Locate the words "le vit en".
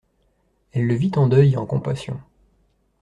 0.87-1.27